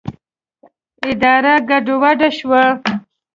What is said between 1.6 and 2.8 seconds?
ګډه وډه شوه.